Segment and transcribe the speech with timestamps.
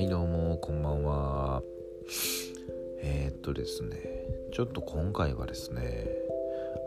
[0.00, 1.62] はいどうもこんばんは。
[3.02, 3.98] えー、っとですね
[4.50, 6.08] ちょっと今回はですね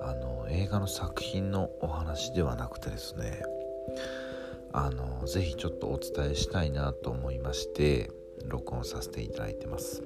[0.02, 3.44] あの映画の作品のお話ではなくてですね
[4.72, 8.10] あのぜひちょっとお伝えしたいなと思いまして
[8.48, 10.02] 録音させていただいてます。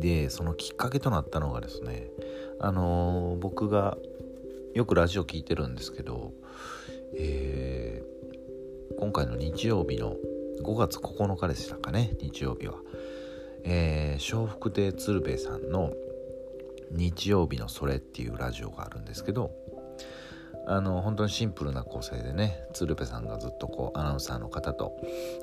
[0.00, 2.10] でそのきっかけとなったのがですね
[2.58, 3.96] あの僕が
[4.74, 6.32] よくラジオ聞いてるんですけど、
[7.16, 10.16] えー、今回の日曜日の
[10.62, 12.74] 5月9日でしたかね日曜日は、
[13.64, 15.92] えー、笑福亭鶴瓶さんの
[16.90, 19.50] 「日曜日のそれ」っていうラジオがあるんですけど
[20.66, 24.96] あの本当にシンプルな構成でね鶴瓶さんがずっとこうアナウンサーの方と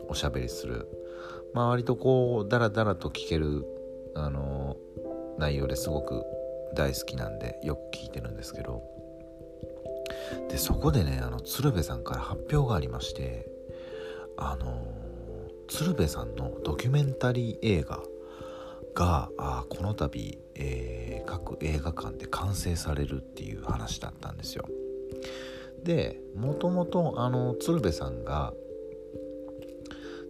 [0.08, 0.88] おしゃべりする。
[1.54, 3.66] まあ割とこうダラダラと聞ける
[4.16, 4.78] あの
[5.38, 6.24] 内容ですごく
[6.76, 8.84] 大好きなんでよく聞いてるんですけど。
[10.50, 13.48] でそこでねあの鶴瓶さんから発表がありまして
[14.38, 14.99] あの
[15.70, 18.02] 鶴瓶さんのドキュメンタリー映画
[18.96, 24.66] があこの度、えー、各映画館で完成されるっていう話だったんですよ。
[25.84, 28.52] でもともとあの鶴瓶さんが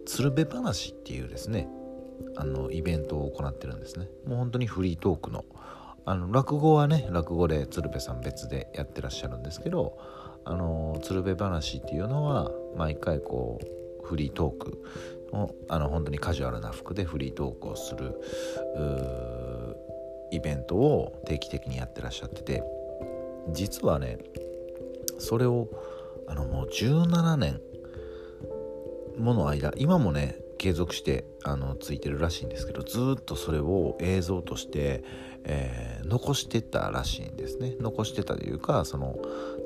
[0.06, 1.68] 鶴瓶話っていうですね
[2.36, 4.08] あのイベントを行ってるんですね。
[4.26, 5.46] もう本当にフリートークの
[6.04, 9.98] あの落語はね落語で鶴瓶さん別でやってらっしゃるんですけど
[10.44, 14.82] あの鶴瓶話っていうのは毎回こうフリートーク
[15.68, 18.20] あの本当にカジュアルな服でフリートークをする
[20.30, 22.62] イベントを定期的にやってらっしゃってて
[23.52, 24.18] 実はね
[25.18, 25.68] それを
[26.28, 27.60] あのもう17年
[29.18, 35.02] もの間今もね継続してあのついてるらしいんですけどずっとそれを映像として、
[35.44, 37.76] えー、残してたらしいんですね。
[37.80, 39.16] 残してたというかその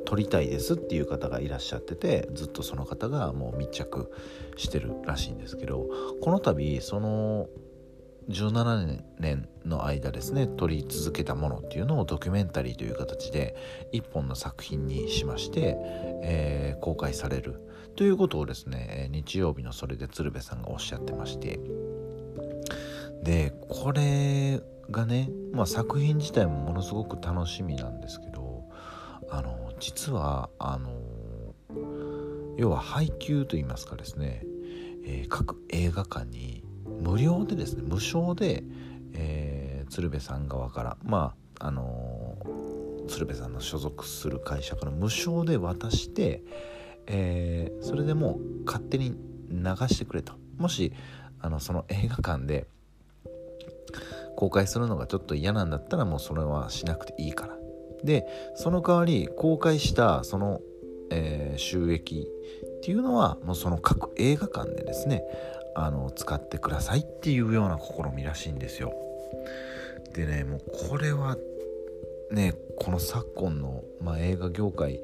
[0.05, 4.13] 撮りたいですっていう方がいらっしゃっててずっとその方がもう密着
[4.57, 5.87] してるらしいんですけど
[6.21, 7.49] この度その
[8.29, 13.55] 17年の間ですね撮り続けたものっていうのをドキュメンタリーという形で
[13.93, 15.77] 一本の作品にしまして、
[16.23, 17.61] えー、公開される。
[17.97, 21.61] ということをですね日曜日のそれで鶴瓶さんがおっしゃってまして。
[23.23, 28.65] でこれがね、まあ、作品自体もものすごく楽しみなんですけど
[29.31, 30.91] あの実はあの
[32.57, 34.43] 要は配給といいますかですね、
[35.05, 36.63] えー、各映画館に
[37.01, 38.63] 無料でですね無償で、
[39.13, 42.37] えー、鶴瓶さん側からまああの、
[43.09, 46.43] 鶴瓶さんの所属する会社から無償で渡して、
[47.07, 49.17] えー、それでもう勝手に
[49.51, 50.35] 流してくれと。
[50.59, 50.93] もし
[51.41, 52.67] あのその映画館で
[54.37, 57.64] 公開するのがちょっと嫌なんだったらもうそれはしなくていいから。
[58.05, 60.61] でその代わり公開したその、
[61.11, 62.29] えー、収益
[62.79, 65.25] っていうのはもうその各映画館でですね
[65.75, 68.93] あの使ってくださいっていうような試みらしいんですよ。
[70.15, 71.37] でねもうこれは
[72.31, 75.01] ねこの昨今の、まあ、映画業界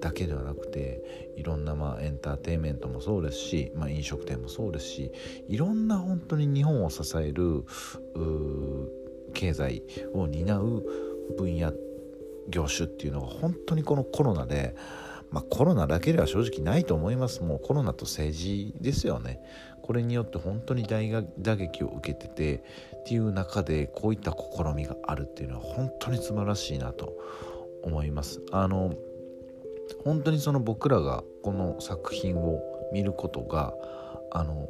[0.00, 5.12] だけではなくていろんなまあエンターテインメントもそうですし、まあ、飲食店もそうですし
[5.48, 7.64] いろんな本当に日本を支える
[9.34, 9.82] 経済
[10.14, 10.82] を担う
[11.36, 11.72] 分野っ
[12.48, 14.74] 業種っていうのが本当にこのコロナで
[15.34, 17.42] まあ、コロナだけでは正直ないと思います。
[17.42, 19.40] もうコロナと政治ですよね。
[19.82, 21.10] これによって本当に大
[21.40, 22.62] 打撃を受けてて
[23.00, 27.12] っていう中でこういった試みがあるっていうのは本当に素晴らしいなと
[27.82, 28.40] 思います。
[28.52, 28.94] あの
[30.04, 32.62] 本当にその僕らがこの作品を
[32.92, 33.74] 見ることが
[34.30, 34.68] あの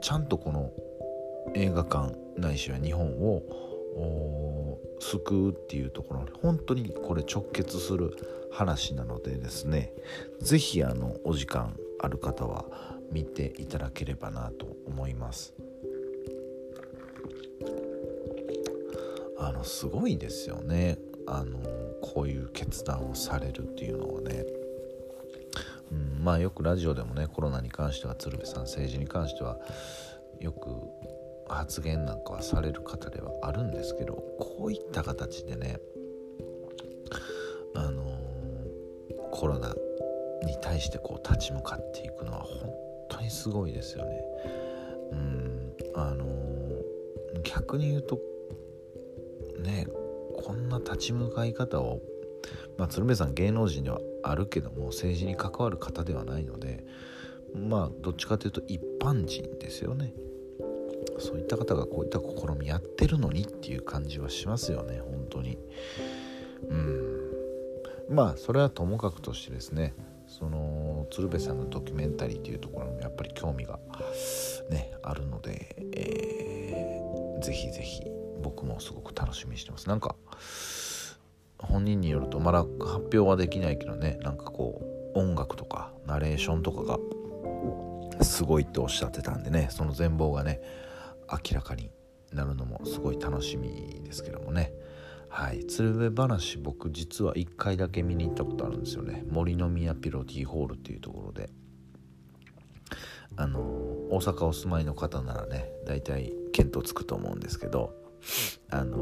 [0.00, 0.72] ちゃんとこの
[1.54, 3.42] 映画館ないしは日本を
[5.00, 8.16] 救うっていうところに本当にこれ直結する
[8.52, 9.92] 話なのでですね
[10.40, 12.64] 是非あのお時間ある方は
[13.10, 15.54] 見ていただければなと思います。
[19.38, 20.98] あのすごいですよね。
[21.26, 21.58] あの
[22.02, 24.44] こういう決断をされるっていうのはね、
[25.92, 29.58] うん、まあよくラジオでもねコロナに関しては鶴瓶さん政治に関しては
[30.40, 30.70] よく
[31.54, 35.78] 発言なんかはされる方ではあるんですけどこういった形でね
[37.74, 38.14] あのー、
[39.30, 39.74] コロナ
[40.44, 42.70] に対してこう立ち向かっていくのは本
[43.08, 44.20] 当にすごいですよね。
[45.12, 48.18] うんあのー、逆に言うと
[49.58, 49.86] ね
[50.44, 52.00] こんな立ち向かい方を
[52.76, 56.84] まあ鶴瓶さん芸能人ではあるけども政治に関わる方ではないので
[57.54, 60.14] まあどっちかというと一般人ですよね。
[61.20, 65.58] そういった方がこういった試みやってるのにっていう感じはしますよね本当に。
[66.68, 67.30] うん。
[68.10, 69.94] まあそれはともかくとしてですね
[70.26, 73.78] その鶴瓶さんのドキュメンタリーっていうところにもやっぱり興味が
[74.70, 78.02] ねあるので、えー、ぜひぜひ
[78.42, 79.88] 僕もすごく楽しみにしてます。
[79.88, 80.16] なんか
[81.58, 84.80] 本人によるとまだ発表はできないけどねなんかこ
[85.14, 86.98] う音楽とかナレーションとかが
[88.24, 90.60] すごいっておっしゃってたんでねその全貌がね
[91.30, 91.90] 明らかに
[92.32, 94.72] なるのもすごい楽しみですけどもね。
[95.28, 95.64] はい。
[95.66, 99.24] 鶴瓶話僕実は1回だけ見に行ったことあるんですよね。
[99.30, 101.50] 森の宮ピロティホールっていうところで。
[103.36, 107.94] あの大阪お住まいの方ならね大体見当つくと思うんですけど
[108.70, 108.98] あの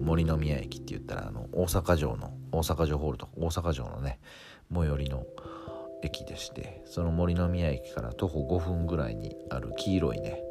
[0.00, 4.18] 森の宮駅って言ったらあの大阪城の大阪城ホールとか大阪城のね
[4.74, 5.24] 最寄りの
[6.02, 10.42] 駅でしてその森の宮駅から徒歩5分ぐらいにある黄色いね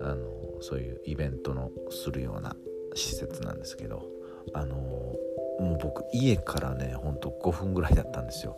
[0.00, 2.56] あのそういうイベントのするような
[2.94, 4.06] 施設なんですけど
[4.54, 5.16] あのも
[5.60, 8.56] う僕家からねほんと5分ぐらいだったんですよ。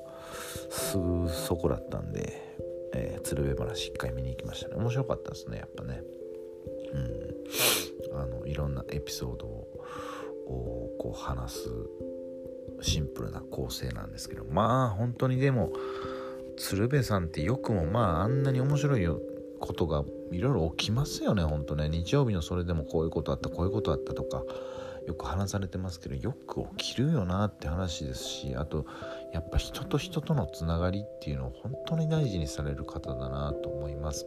[0.70, 2.56] すぐそこだったんで、
[2.94, 4.76] えー、鶴瓶話一回見に行きましたね。
[4.76, 6.02] 面白かったですねやっぱね。
[6.94, 7.32] うん。
[8.14, 11.68] あのいろんなエピソードをこう話す
[12.80, 15.72] シンプルな構成なんですけどまあ本当にでも
[16.56, 19.06] 鶴瓶さんってよくもまああんなに面白い
[19.60, 21.88] ことがいろいろ起きますよねほんとね。
[21.88, 24.42] 日曜日のそれでもこういうことあったこういうことあったとか
[25.06, 28.86] よく話されてますけどよく起きるよなって話ですしあと
[29.32, 34.26] やっぱ人と人とのつながりっていうのを本当に大事にされる方だなと思います。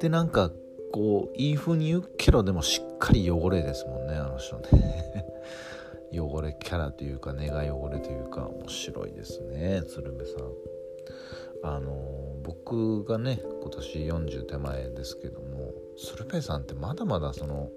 [0.00, 0.50] でなんか
[0.92, 5.24] こういい風に言うけどでもしっかり汚れですもんねあの人ね。
[6.12, 10.74] 汚れキャラというか根が汚れというか面白いですね鶴瓶さん。
[11.64, 17.70] あの僕がね今年40手前ですけども鶴瓶さんってまだまだその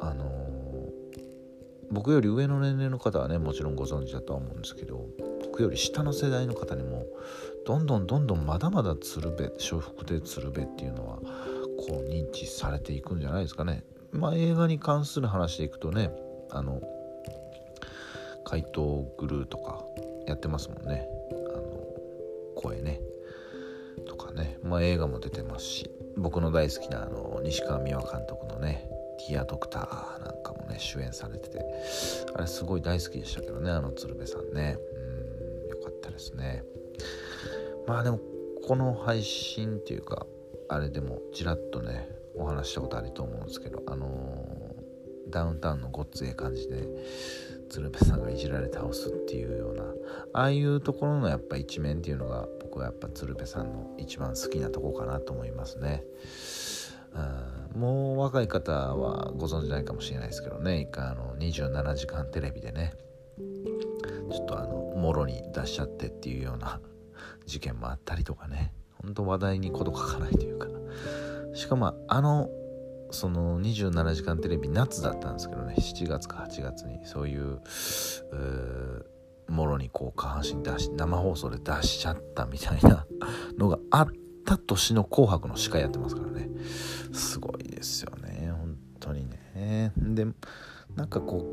[0.00, 0.30] あの
[1.90, 5.06] 僕より上の年齢の方はねもちろんご存知だとは思うんですけど
[5.44, 7.06] 僕より下の世代の方にも
[7.64, 11.18] どんどんどんどんまだまだ鶴瓶笑福亭鶴瓶っていうのは
[11.78, 13.84] こう認知されていくんじゃないですかね。
[14.10, 16.10] まあ映画に関する話でいくとね
[16.50, 16.80] あの
[18.44, 19.84] 怪盗グルーとか
[20.26, 21.06] やってますもんね
[21.54, 21.62] あの
[22.56, 23.00] 声ね
[24.64, 28.88] まあ映画も出てますし僕の大好きなあの西川美和監督のね
[29.28, 31.64] 「ディアドクター」なんかもね主演されてて
[32.34, 34.78] あれすごい大好きでしたけどねあの鶴瓶さんね。
[34.96, 35.04] うん
[35.68, 36.62] よかったですね。
[37.86, 38.20] まあでも
[38.66, 40.26] この配信っていうか
[40.68, 46.86] あれでもちらっとねお話したことあると思うんですけどあのー、ダウンタウンのごっつええ感じでね
[47.68, 49.84] 鶴瓶さんがいじられ倒すっていうような
[50.32, 56.04] ああいうところのやっぱ一面っていうのが僕はやっぱ鶴瓶さんの一番好きなとこかなと思いますね。
[57.74, 60.80] うん、もう若い方はご存じないかもしれないですけどね。
[60.80, 62.94] 一回あの27時間テレビでね
[63.38, 66.80] ちょっとあのもろに出しちゃってっていうような
[67.46, 68.72] 事件もあったりとかね。
[69.02, 70.66] ほんと話題に事欠かないというか。
[71.54, 72.48] しかもあの
[73.14, 75.74] その27時間テレビ夏だったんですけどね。
[75.78, 77.60] 7月か8月にそういう
[79.48, 83.06] もろにこう下半身出し生放送で出しちゃったみたいな
[83.58, 84.08] のがあっ
[84.44, 86.50] た年の「紅白」の司会やってますからね。
[87.12, 88.52] すごいですよね。
[88.52, 89.92] 本当にね。
[89.96, 90.26] で
[90.96, 91.46] なんかこ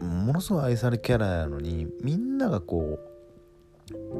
[0.00, 3.13] うものすごい愛されキャラやのにみんながこう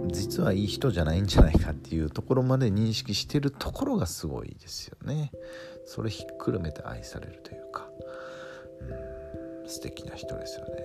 [0.08, 5.32] 実はいい人じゃないんじゃないかっていうところまで認識してるところがすごいですよね。
[5.86, 7.88] それひっくるめて愛されるというか
[8.80, 10.84] うん素敵な人ですよね。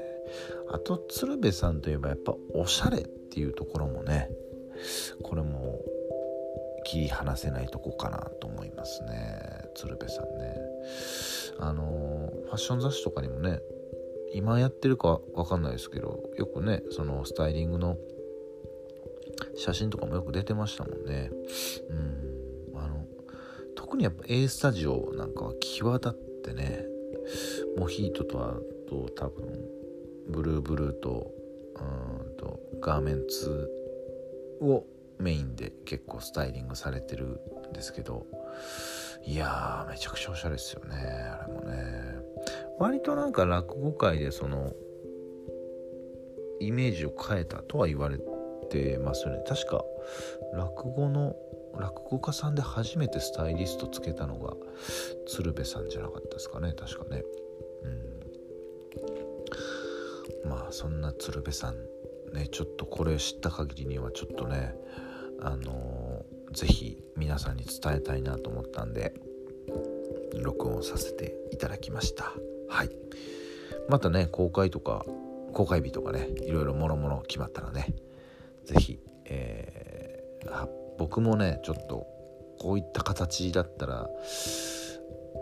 [0.72, 4.30] あと鶴瓶さんといえばやっぱおしゃれっていうところもね
[5.24, 5.80] これも
[6.86, 9.42] 切り離せないとこかなと思いますね
[9.76, 10.56] 鶴瓶さんね。
[11.60, 13.60] あのファッション雑誌とかにもね
[14.34, 17.98] 今やってるか分かんないですけどよくねそのスタイリングの
[19.60, 21.30] 写真とかもよく出てましたもんね。
[21.90, 22.80] うん。
[22.80, 23.06] あの、
[23.76, 26.14] 特にやっぱ A スタジオなんかは際立っ
[26.44, 26.86] てね、
[27.78, 28.58] モヒートとあ
[28.90, 29.70] と多分、
[30.30, 31.32] ブルーブルーと、
[31.76, 33.70] うんと、ガーメンツ
[34.62, 34.86] を
[35.18, 38.28] メインで結構スタイリングされてるんですけど、
[39.26, 42.16] いやー、めちゃくちゃおしゃれですよね、あれもね。
[42.80, 44.74] 割となんか落語界でその、
[46.62, 48.39] イメージを変えたとは言われて
[48.70, 49.44] てますよね。
[49.48, 49.84] 確か
[50.54, 51.36] 落語の
[51.78, 54.54] 落語家さんで初めてスタイリストつけたのが
[55.28, 56.74] 鶴瓶さんじゃなかったですかね。
[56.74, 57.24] 確かね。
[60.44, 60.50] うん。
[60.50, 61.76] まあそんな鶴瓶さん
[62.34, 64.76] ねちょっとこれ知った限りにはちょっとね
[65.42, 69.14] あのー、ぜひ皆さんに伝えたいなと思ったんで
[70.42, 72.34] 録音させていただきました。
[72.68, 72.90] はい。
[73.90, 75.06] またね公開とか
[75.54, 77.94] 公開日とかねいろいろもろもろ決まったらね
[78.70, 79.00] 是非、
[81.00, 82.06] 僕もねちょっと
[82.60, 84.10] こういった形だったら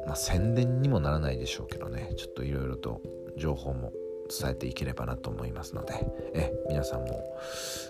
[0.05, 3.01] まあ宣伝にもならないでしょうけどねちょっといろいろと
[3.38, 3.91] 情報も
[4.29, 7.38] 伝えていければなと思いますのでえ皆さんも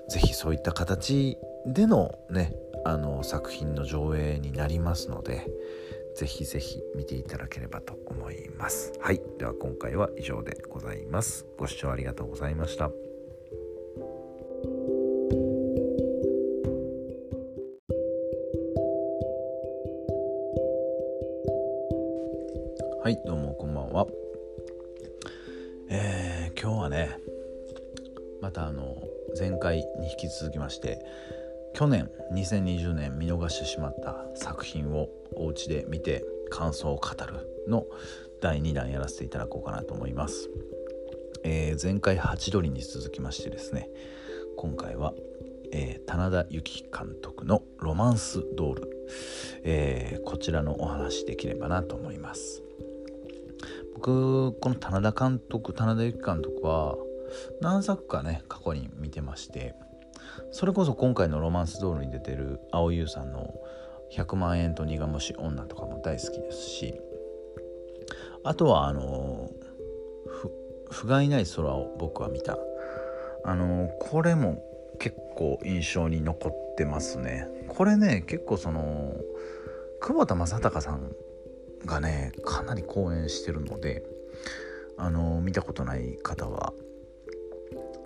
[0.10, 2.54] 是非そういった形でのね
[2.86, 5.46] あの作品の上映になりますので
[6.16, 8.92] ぜひぜひ見ていただければと思います。
[9.00, 9.22] はい。
[9.38, 11.46] では今回は以上でございます。
[11.60, 12.90] ご視聴ありがとうございました。
[23.08, 24.06] はい、どうもこんばんは。
[25.90, 27.18] えー、今日はね、
[28.42, 28.98] またあの、
[29.40, 31.00] 前回に引き続きまして、
[31.74, 37.86] 去年2020年見逃してしまった作品をお家で見て感想を語るの
[38.42, 40.50] 第2弾やらせていただこうかなと思います、
[41.46, 43.88] えー、前回ハチドリに続きましてですね
[44.58, 45.14] 今回は、
[45.72, 49.08] えー、棚田由紀監督の「ロマンスドール」
[49.64, 52.67] えー、こちらのお話できればなと思います
[54.00, 56.96] 僕この棚田監督棚田由紀監督は
[57.62, 59.74] 何作かね過去に見てまして
[60.52, 63.56] それこそ今回の「ロマンスドール」に出てる蒼井優さんの
[64.14, 67.02] 「100万円と苦虫女」とかも大好きですし
[68.44, 69.50] あとはあの
[70.92, 72.60] 「不甲斐ない空を僕は見た」
[73.46, 74.64] あのこれも
[75.00, 77.48] 結構印象に残ってますね。
[77.68, 79.16] これね結構その
[80.02, 81.16] 久保田正孝さん
[81.86, 84.04] がねかなり講演してるので
[84.98, 86.74] あの見たことない方は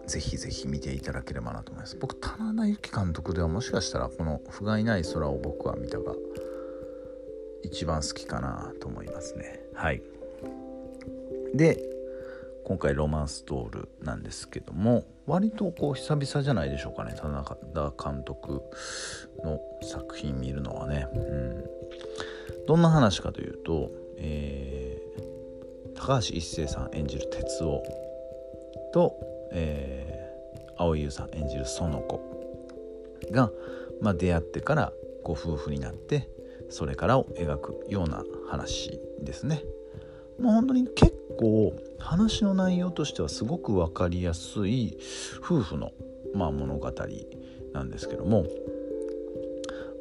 [0.08, 1.96] ぜひぜひ見ていただければなと思います。
[1.96, 6.14] 僕棚田由紀監督ではもしかしたらこの「不甲斐ない空を僕は見た」が
[7.64, 9.62] 一番好きかなと思いますね。
[9.74, 10.02] はい。
[11.54, 11.82] で
[12.64, 17.16] 今回ロマンスドールなんですけども割とこう久々じゃないでしょうかね。
[17.18, 17.56] 田中
[18.02, 18.62] 監督
[19.44, 21.51] の作品見るのはね、うん、
[22.68, 27.84] どんな話かというと、えー、高橋一生さん演じる哲夫
[28.94, 32.20] とえー、蒼井優さん演じる園子
[33.32, 33.52] が、
[34.02, 36.30] まあ、出会ってからご夫婦になって
[36.70, 39.62] それからを描くような話ですね。
[40.40, 44.98] まあ、本当に結構話の内容としてはすごく分かりやすい
[45.44, 45.92] 夫婦の、
[46.34, 46.92] まあ、物語
[47.74, 48.46] なんですけども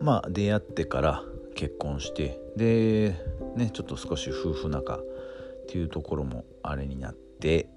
[0.01, 3.15] まあ出会ってから結婚してで
[3.57, 5.05] ねちょっと少し夫婦仲っ
[5.69, 7.69] ていうところもあれになって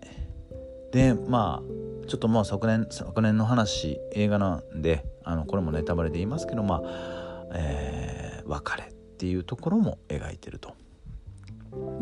[0.92, 10.76] でまあちょっとまあ昨年昨年の話映画なんであのこれもネタバレで言いますけどまあ、えー、別れっていうところも描いてると。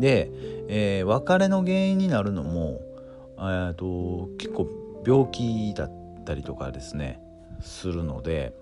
[0.00, 0.30] で、
[0.68, 2.80] えー、別れの原因になるのも、
[3.38, 4.68] えーと、結構
[5.06, 7.20] 病気だったりとかですね
[7.60, 8.54] するので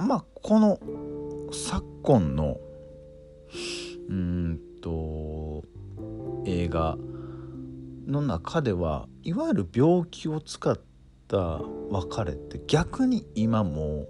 [0.00, 0.78] まあこの
[1.52, 2.56] 昨今の
[4.08, 5.64] うんと
[6.46, 6.96] 映画
[8.06, 10.78] の中ではいわゆる病気を使っ
[11.28, 14.06] た別れって逆に今も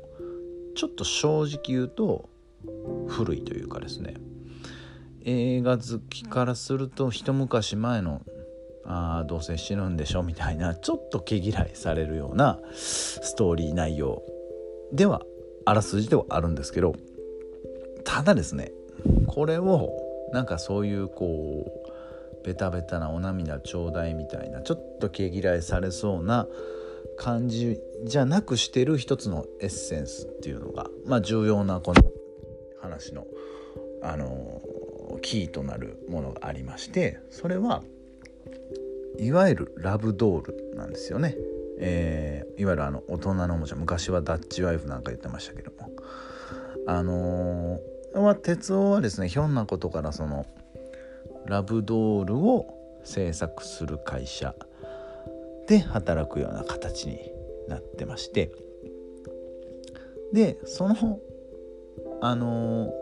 [0.76, 2.28] ちょっと正直言うと
[3.08, 4.14] 古いというかですね。
[5.22, 8.22] 映画好きからすると一昔前の
[8.86, 14.22] あどうせ死ぬんでしょみたいなちょっと毛嫌いされるようなストーリー内容
[14.92, 15.20] では
[15.64, 16.94] あらすじではあるんですけど
[18.04, 18.72] ただですね
[19.26, 19.90] これを
[20.32, 26.46] なんかそういうこうベタベタなお涙ちょうだいみたいなちょっと毛嫌いされそうな
[27.18, 32.02] 感じじゃなくしてる一つのエッセンスっていうのが、まあ、重要なこの
[32.80, 33.26] 話の、
[34.02, 34.62] あの
[35.20, 37.82] キーとなるものがありましてそれは
[39.18, 41.36] いわゆるラブドールなんですよね。
[41.82, 45.90] えー、いわゆるあの大人のおもちゃ昔はダッチワイフなんか言ってましたけども。
[46.86, 50.46] あのー、まあ、鉄夫はですねひょんなことからその
[51.46, 54.54] ラブドールを制作する会社
[55.66, 57.18] で働くような形に
[57.68, 58.50] なってまして。
[60.32, 61.18] でその
[62.20, 62.92] あの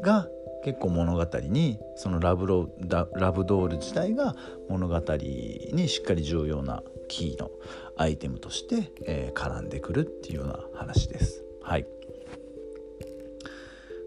[0.00, 0.28] が
[0.64, 2.68] 結構物語にそのラブロ
[3.14, 4.34] ラブドール自体が
[4.68, 7.50] 物語にしっかり重要なキーの
[7.96, 11.42] アイテムとして、えー、絡んでくるっていうような話です。
[11.62, 11.86] はい、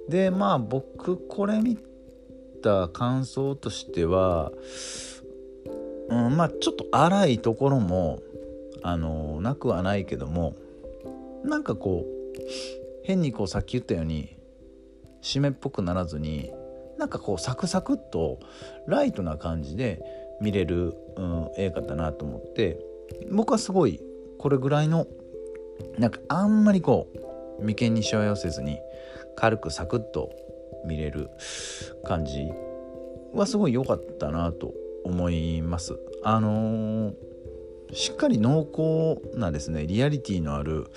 [0.08, 1.78] でまあ僕これ見
[2.62, 4.52] た感想としては、
[6.10, 8.20] うん、まあちょっと荒いところも
[8.82, 10.56] あのなくはないけども
[11.44, 12.40] なんかこう
[13.04, 14.38] 変にこうさっき言ったように
[15.22, 16.52] 湿っぽくならずに
[16.98, 18.40] なんかこうサクサクっと
[18.88, 20.02] ライトな感じで
[20.42, 22.80] 見れる、うん、映画だなと思って
[23.32, 24.02] 僕はすごい
[24.38, 25.08] これぐらいの
[25.98, 27.08] なんかあんまりこ
[27.60, 28.80] う眉間にしわ寄せずに
[29.36, 30.32] 軽くサクッと
[30.86, 31.30] 見れる
[32.06, 32.50] 感じ
[33.34, 34.74] はすごい良かったなと
[35.04, 35.98] 思います。
[36.24, 37.16] あのー、
[37.94, 40.88] しっかり濃厚なですねリアリティのある、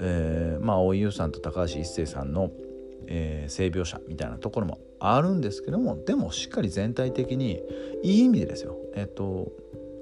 [0.00, 2.50] えー、まあ大井優さんと高橋一生さんの、
[3.06, 7.62] えー、性描写みたいなところもあるんですけどもでもしっかり全体的に
[8.02, 8.76] いい意味でですよ。
[8.94, 9.50] えっ、と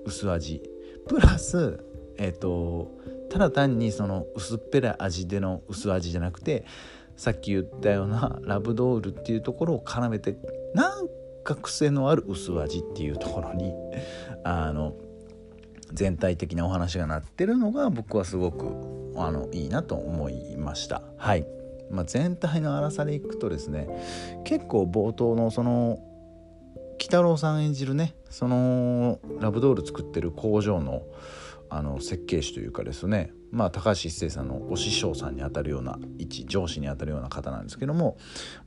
[0.05, 0.63] 薄味。
[1.09, 1.85] プラス
[2.19, 2.97] えっ、と
[3.31, 6.65] ただ単にその薄っぺらい味での薄味じゃなくて
[7.17, 10.37] さっき言ったようなラブドールっていうところを絡めて
[10.75, 11.09] なん
[11.45, 13.73] か癖のある薄味っていうところに
[14.45, 14.95] あの
[15.93, 21.03] 全体的なお話がなってるのが僕はすごくあのいいなと思いました。
[21.17, 21.47] はい
[21.91, 23.89] まあ、全体の荒さでいくとですね
[24.45, 25.99] 結構冒頭のその
[26.99, 31.03] 鬼太郎さん演じるねそのラブドール作ってる工場の
[31.71, 38.17] あの設計士というかですねまあ高橋一生さんのお師匠さんにあたるような一上司にあたるような方なんですけども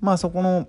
[0.01, 0.67] まあそこの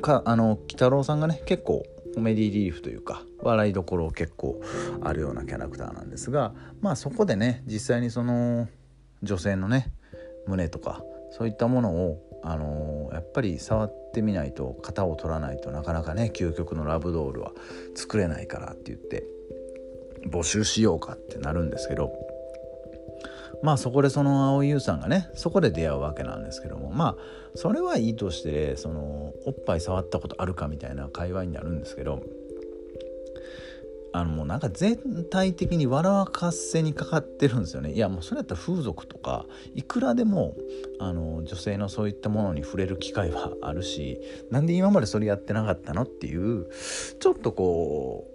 [0.00, 1.84] かあの鬼太郎さんがね結構
[2.14, 4.60] コメディリリーフというか笑いどころ結構
[5.02, 8.68] あるようなキャラクターなんですがまあそこでね実際にその
[9.22, 9.92] 女性のね
[10.46, 17.52] 胸とかそういったものをあのー、やっぱり触ってみないと型を取らないとなかなかね究極のラブドールは
[17.94, 19.24] 作れないからって言って
[20.28, 22.12] 募集しようかってなるんですけど
[23.62, 27.16] まあそこでその蒼井優さんがねそこで出会うわけなんですけどもまあ
[27.54, 32.22] それはいいとしてそのおっぱい触ったことあるかみたいな会話になるんですけど
[34.12, 34.98] あのもうなんか全
[35.30, 37.92] 体的に笑わかせにかかってるんですよね。
[37.92, 40.54] いやもうそれやったら風俗とかいくらでも
[40.98, 46.66] あの女性のそういったものに触れる機会はあるしなんで今までそれやってなかったのっていう
[47.20, 48.26] ちょっとこ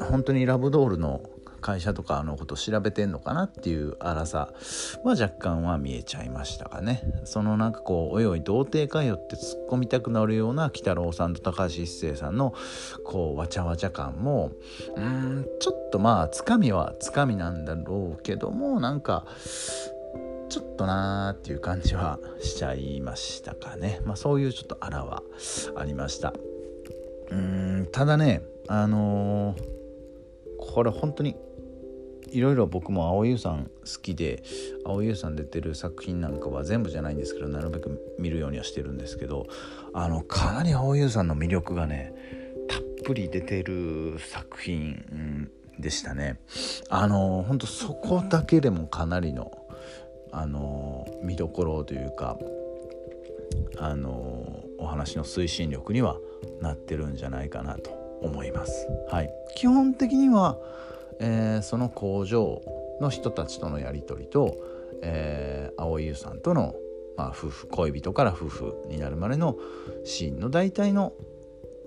[0.00, 1.22] う本当にラブドールの
[1.60, 4.52] 会社とかのこと調べてんのかなっていう荒さ。
[5.04, 7.02] は若干は見えちゃいましたかね。
[7.24, 12.54] そのなんかこうおいおい童貞かよって突っ込みたくなるような鬼太郎さんと高橋一生さんの
[13.04, 14.52] こうわちゃわちゃ感も
[14.96, 19.26] うんちょっとまあつかみはつかみなんだろうけどもなんか
[20.48, 24.00] ちょっとなーっていう感じはしちゃいましたかね。
[24.04, 25.22] まあそういうちょっとあらは
[25.76, 26.32] ありました。
[27.30, 29.62] うんただねあのー、
[30.58, 31.36] これ本当に
[32.30, 33.70] いろいろ僕も蒼優さん好
[34.02, 34.42] きで
[34.84, 39.46] 蒼優さん出てる作品なんかは全部じゃないんですけどなるべく見るようにはしてるんですけど
[39.94, 42.14] あのかなり蒼優さんの魅力がね
[42.68, 46.40] たっぷり出てる作品でしたね。
[46.90, 49.52] あの本当そこだけでもかなりの
[50.32, 52.36] あの見どころというか
[53.78, 56.16] あのお話の推進力には
[56.60, 57.90] なってるんじゃないかなと
[58.22, 58.86] 思います。
[59.10, 60.58] はい、基本的には
[61.20, 62.62] えー、その工場
[63.00, 64.56] の人たちとのやり取りと、
[65.02, 66.74] えー、青井優さんとの、
[67.16, 69.56] まあ、夫婦恋人から夫婦になるまでの
[70.04, 71.12] シーンの大体の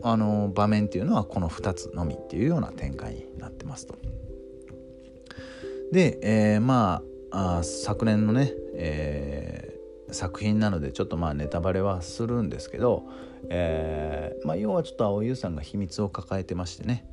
[0.03, 3.95] あの場面っていうのはこの2つのみっていうような展開になってますと。
[5.91, 13.07] で、えー、まああ昨年のね、えー、作品なのでちょっとまあネタバレはするんですけど、
[13.49, 17.05] えーまあ、要はちょっと青井優さんが秘密を抱えてましてね、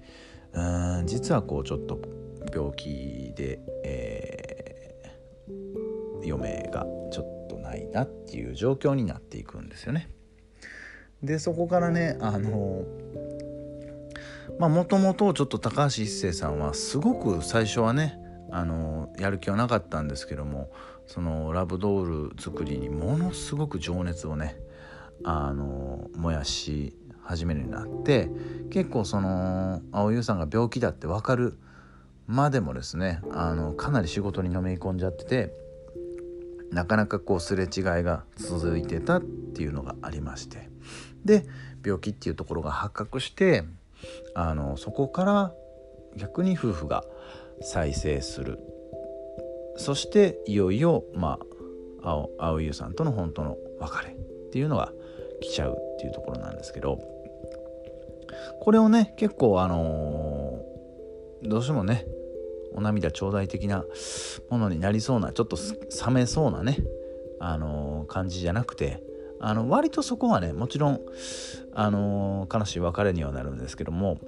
[0.53, 2.01] うん実はこうちょっと
[2.53, 10.11] 病気で、えー、余命がちょっとないなっていう状況になっていくんですよね。
[11.23, 12.85] でそこからねあの
[14.59, 18.19] まあもともとちょっと高橋一生さんはすごく最初はね
[18.51, 20.71] あのやる気はなかったんですけども
[21.07, 24.57] そのラブドール作りにものすごく情熱をね
[25.25, 26.95] あの燃やし
[27.29, 28.31] 始めるようになって
[28.71, 31.59] 結構その蒼優さんが病気だって分かる
[32.27, 35.53] までもですねあのかなり仕事にのめり込んじゃってて
[36.73, 40.71] なかなかこうすれ違いが続いてたっていうのがありまして
[41.25, 41.45] で
[41.85, 43.65] 病気っていうところが発覚して
[44.35, 45.53] あのそこから
[46.17, 47.05] 逆に夫婦が
[47.61, 48.59] 再生する。
[49.77, 51.39] そしていよいよま
[52.03, 54.93] あ青青優さんとの本当の別れっていうのが
[55.41, 56.99] 来ちゃうっていうところなんですけど
[58.61, 62.07] これをね結構あのー、どうしてもね
[62.75, 63.85] お涙頂戴的な
[64.51, 65.57] ものになりそうなちょっと
[66.07, 66.79] 冷めそうなね
[67.41, 69.03] あのー、感じじゃなくて
[69.41, 71.01] あの割とそこはねもちろん
[71.75, 74.19] あのー、悲しい別れにはなるんですけども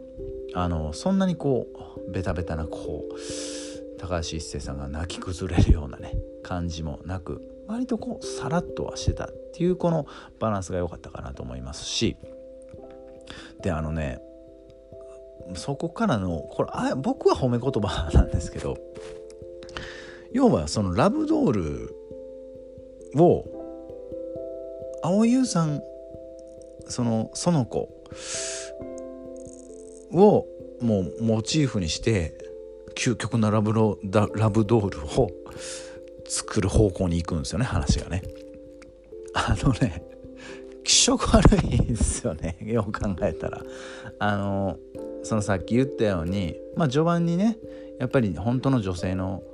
[0.54, 1.66] あのそんなにこ
[2.08, 10.06] うベタベタなこう高橋一生さんが泣き崩れるようなね感じもなく割とこうさらっとはしてたっていうこの
[10.40, 12.16] バランスが良かったかなと思いますし
[13.62, 14.20] であのね
[15.54, 18.76] そこからのこれあ僕は褒め言葉なんですけど
[20.32, 21.96] 要はそのラブドール
[23.16, 23.44] を
[25.02, 25.82] 蒼井優さん
[26.86, 27.88] その園子
[30.12, 30.46] を
[30.80, 32.34] もうモチーフにして
[32.94, 33.98] 究極のラブロ
[34.34, 35.30] ラブドールを
[36.26, 38.22] 作る方向に行くんですよね話がね。
[39.34, 40.02] あのね
[40.90, 43.62] 気色悪いですよねよく考えたら。
[44.18, 44.76] あの
[45.22, 47.58] そのさっき言ったようにまあ序盤にね
[48.00, 49.44] やっぱり本当の女性の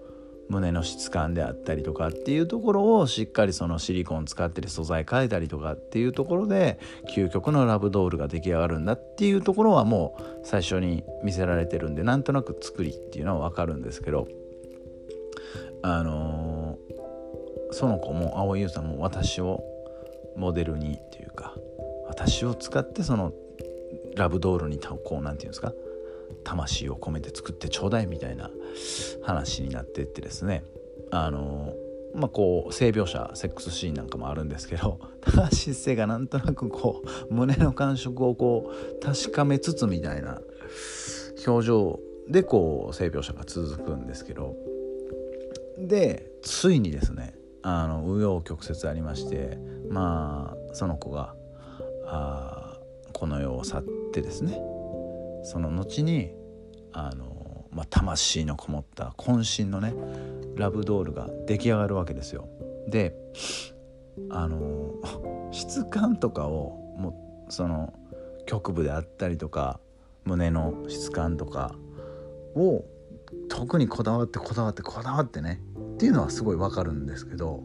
[0.49, 6.79] 胸の質感であったりとかっていうところをしっかりそのシリコン使ってる素材変えたりとかっていうところで
[7.15, 14.27] 究極のラブドールが出来上がるんだっていうところはもう最初に見せられてるんでなんとなく作りっていうのは分かるんですけど
[15.83, 19.76] あのー、その子も蒼井優さんも私を
[20.37, 21.55] モデルにっていうか
[22.09, 23.33] 私を使ってその
[24.17, 25.73] ラブドールにこう何て言うんですか
[26.45, 28.51] 魂を込めて作ってちょうだいみたいな
[29.23, 30.65] 話になってってですね。
[31.11, 31.75] あの
[32.15, 40.41] まあこう性描写セックスシーンなんかもあるんですけど高橋一生がなんとなくこう胸の感触をこう確かめつつみたいな
[41.47, 44.57] 表情でこう性描写が続くんですけど
[45.79, 49.59] でついにですねあの紆余曲折ありまして
[49.91, 51.35] まあその子が
[52.07, 52.79] あ
[53.13, 54.61] この世を去ってですね
[55.45, 56.35] その後に
[56.93, 59.95] あの、まあ、魂のこもった渾身のね
[60.57, 62.49] ラブドールが出来上がるわけですよ。
[62.89, 63.15] で
[64.31, 64.95] あの
[65.53, 67.93] 質感とかをもうその
[68.47, 69.81] 局部であったりとか
[70.25, 71.75] 胸の質感とか
[72.55, 72.85] を
[73.49, 75.61] 特にこだわってこだわってこだわってね
[75.95, 77.63] っていうのはすごいわかるんですけど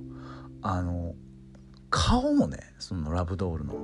[0.62, 1.16] あの
[1.92, 3.76] 顔もねそのラブドールの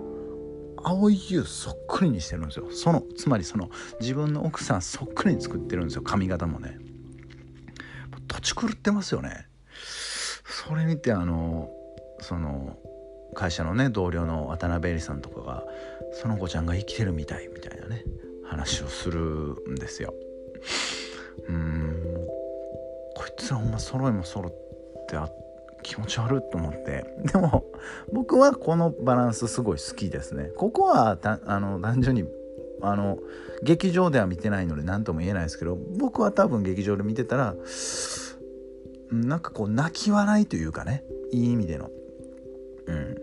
[0.78, 2.68] 蒼井優そっくりにしてるんですよ。
[2.72, 6.02] そのつまりその自分の奥さんそっくりに作ってるんですよ。
[6.02, 6.80] 髪型もね。
[8.28, 9.48] 土地狂ってますよね。
[10.46, 11.70] それ見てあの
[12.22, 12.78] その
[13.36, 15.64] 会社のね同僚の渡辺恵里さんとかが
[16.14, 18.04] その子ちゃんが生きてるみたいみたいなね
[18.46, 20.14] 話をするんですよ。
[21.50, 22.28] うん
[23.16, 25.47] こいつらほんま揃いも揃ってあって
[25.88, 27.06] 気持ち悪いと思って。
[27.32, 27.64] でも
[28.12, 30.50] 僕はこのバランスすごい好きですね。
[30.58, 32.26] ここはあの単純に
[32.82, 33.18] あの
[33.64, 37.56] 劇場では見てないので何とも言えないですけど僕は多分劇場で見てたら
[39.12, 41.90] なんかこう泣き笑いというかねいい意味での。
[42.88, 43.18] うん。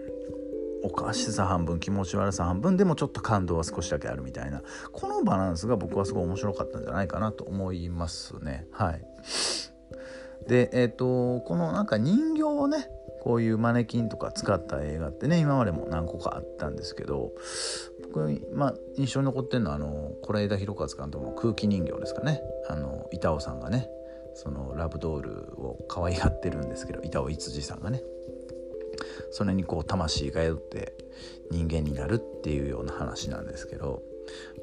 [0.85, 4.63] おかしさ半分気持ち悪さ半分でもちょっと感動は少しだけあるみたいな。
[4.93, 8.67] このバランスが僕はすごい面白かったんじゃないかなと思いますね。
[8.71, 9.05] はい。
[10.47, 12.89] でえっ、とこのなんか人形をね
[13.25, 17.33] こういうマネキンとか使った映画ってね今までも何個かあったんですけど
[18.03, 23.89] 僕、まあ、印象に残ってるのはあの是枝裕和監督の空気人形ですかねあの板尾さんがね
[24.35, 28.03] そのラブドールを可愛がってるんですけど板尾逸司さんがね
[29.31, 30.93] それにこう魂が宿って
[31.51, 34.03] 人間になるっていうような話なんですけど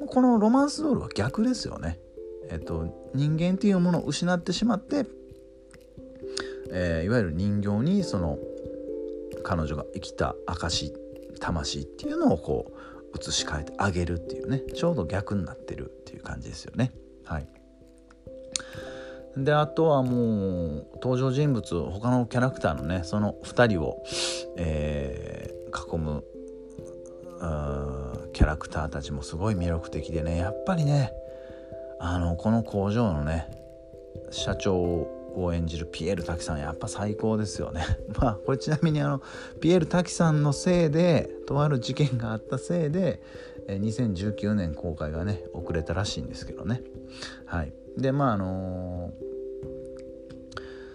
[0.08, 2.00] このロマンスドールは逆ですよね。
[2.50, 5.06] えっと、人間っていうものを失ってしまって
[6.72, 8.38] えー、いわゆる人形にその
[9.44, 10.94] 彼女が生きた証
[11.40, 12.72] 魂っていうのをこ
[13.14, 16.92] う移し替えてあげるっていうねちょうど逆になってるっていう感じですよね。
[17.26, 17.48] はい、
[19.38, 24.04] であとはもう登場人物他のキャラクターのねその2人を、
[24.58, 26.24] えー、囲む
[28.34, 31.12] キャラクターたちもすごい魅力的でねやっぱりね
[32.00, 33.48] あのこの工場のね
[34.30, 37.86] 社長を演じるピエール滝さんやっぱ最高ですよね。
[38.20, 39.22] まあこれちなみにあの
[39.60, 43.22] ピエール滝さんのせいでとある事件があったせいで
[43.68, 46.82] 2019年公開がね遅れたらしいんですけどね。
[47.46, 47.74] はい。
[47.98, 49.12] でまああの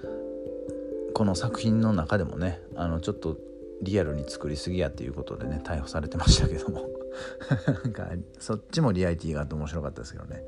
[0.02, 3.36] ー、この作品の中でもねあのちょっと
[3.82, 6.88] リアルに作りすぎやっていうことでね逮捕されてましたけども。
[7.66, 10.44] なんかそっちもリアリティがあって面白かったですけどね。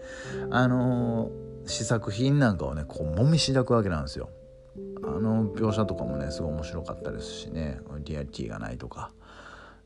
[0.51, 4.31] あのー試作品なんかをねこうもみしだくわけなんですよ。
[5.03, 7.81] あの描写とかもねすごい面白かったですしね。
[8.05, 9.11] リアリティがないとか。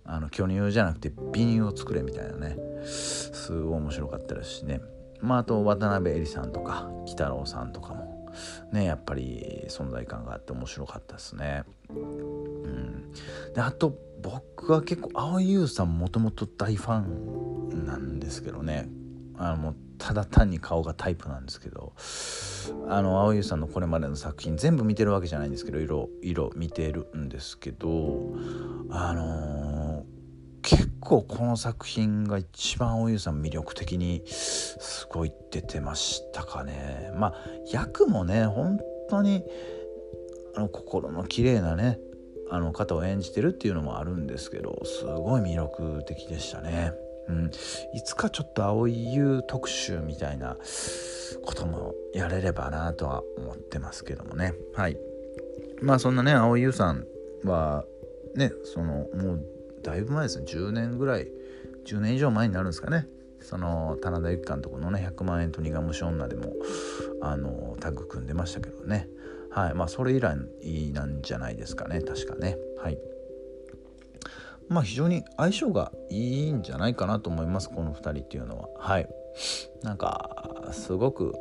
[0.04, 2.56] あの巨乳じゃなくて美乳を作れみたいなね。
[2.84, 4.80] すごい面白かったですしね。
[5.20, 8.12] まああと渡辺恵里さんとか鬼太郎さんとかも。
[8.72, 11.64] ねやっぱり存在感があって面白かったですね。
[11.90, 13.12] うん。
[13.54, 18.88] であと僕は結構蒼井優さんもともと大ファンなんですけどね。
[19.36, 21.92] あのただ単に顔がタイプなんですけど
[22.88, 28.34] あの青優さんのこれまでの作品全部見てるわけじゃないんですけど色色見てるんですけど
[28.90, 30.04] あのー、
[30.62, 37.34] 結構この作品が一番青優さん魅力的にすごい出てましたかねまあ
[37.72, 39.44] 役もね本当に
[40.56, 41.98] あの心の綺麗なね
[42.50, 46.92] あの方を演じてるっていうのもあるんですけどすごい魅力的でしたね。
[47.28, 47.50] うん、
[47.94, 50.56] いつかちょっと蒼井優特集みたいな
[51.44, 54.54] こともやれればなとは思ってますけどもね。
[54.74, 54.98] はい。
[55.80, 57.06] まあそんなね蒼井優さん
[57.44, 57.84] は
[58.34, 59.46] ねそのもう
[59.82, 60.46] だいぶ前ですね。
[60.46, 61.28] 10年ぐらい
[61.84, 63.06] 10年以上前になるんですかね。
[63.40, 66.52] その棚田由紀監督のね100万円と苦虫女でも
[67.20, 69.08] あのタッグ組んでましたけどね。
[69.50, 69.74] はい。
[69.74, 70.36] まあそれ以来
[70.92, 72.00] なんじゃないですかね。
[72.00, 72.56] 確かね。
[72.78, 72.98] はい。
[74.68, 78.68] まあ非常に相性がいいんじゃないかなと思いますこの2人っていうのは。
[78.78, 79.08] はい。
[79.82, 81.34] なんかすごく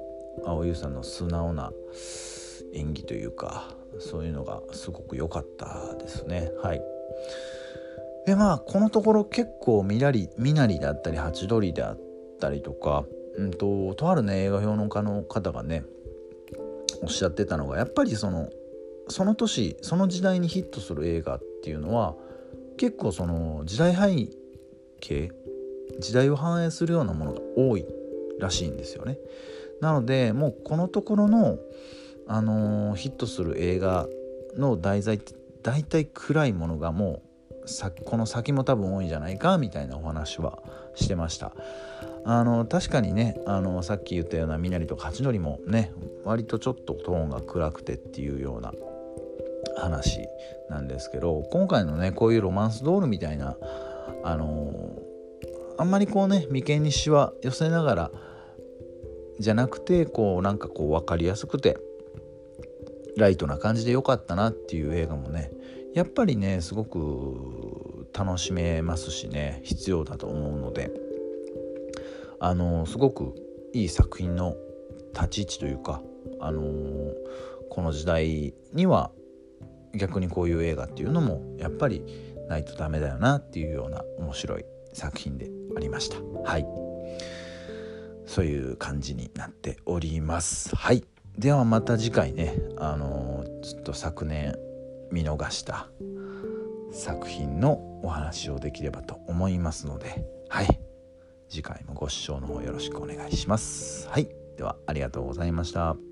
[0.44, 1.72] 蒼優さんの素直な
[2.74, 6.52] 演技というかそういうのがすごく良かったですね。
[6.64, 6.82] はい。
[8.26, 12.00] でまあこのところ結構みなりみなりだったりハチドリであっ
[12.40, 13.06] たりとか、
[13.36, 15.84] うんと、とあるね映画評論家の方がね
[17.02, 18.50] おっしゃってたのがやっぱりその
[19.08, 22.16] その年その時代にヒットする映画っていうのは
[22.82, 24.28] 結構その時代背
[25.02, 25.32] 景
[26.00, 27.86] 時代を反映するようなものが多い
[28.40, 29.20] らしいんですよね。
[29.82, 31.60] なのでもうこのところの、
[32.26, 34.08] あのー、ヒットする映画
[34.58, 37.22] の題材って大体暗いものがも
[37.64, 40.58] うさこの先も多分多いんじゃないかみたいなお話は
[40.96, 41.54] してました
[42.26, 45.92] あの確かにねあのさっき言ったような「みなり」とか「八のり」もね
[46.24, 48.74] 割とちょっとトーンが暗くてっていうような
[49.78, 50.28] 話
[50.70, 53.58] なんですけど今回のねこういうロマンスドールみたいな
[54.24, 54.72] あの
[55.78, 58.12] あんまりこうね眉間にしわ寄せながら
[59.40, 61.78] じゃなくてこうなんかこう分かりやすくて
[63.18, 65.52] ライトな感じで良かったなっていう映画もね
[65.94, 70.92] やっぱりねすごく楽しめますしね必要だと思うので
[72.40, 73.36] あのすごく
[73.74, 74.56] いい作品の
[75.14, 76.02] 立ち位置というか
[76.40, 76.62] あの
[77.70, 79.12] この時代には
[79.94, 82.04] 逆にこういう映画っていうのもやっぱり
[82.48, 86.18] ないとダメだよなっていうような面白い作品でありました。
[86.44, 86.66] はい。
[88.26, 90.76] そういう感じになっております。
[90.76, 91.04] はい。
[91.38, 92.58] ではまた次回ね。
[92.78, 94.56] あのちょっと昨年
[95.12, 95.88] 見逃した
[96.92, 100.26] 作品のお話をできればと思いますので。
[100.50, 100.68] はい。
[101.50, 104.08] 次回もご視聴の方よろしくお願いします。
[104.10, 104.30] はい。
[104.58, 106.11] ではありがとうございました。